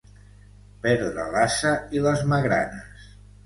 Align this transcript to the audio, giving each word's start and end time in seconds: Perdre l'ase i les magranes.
Perdre 0.85 1.27
l'ase 1.37 1.75
i 1.99 2.05
les 2.09 2.27
magranes. 2.35 3.09